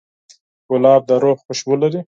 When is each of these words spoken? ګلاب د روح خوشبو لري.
ګلاب 0.69 1.01
د 1.09 1.11
روح 1.23 1.37
خوشبو 1.45 1.75
لري. 1.81 1.99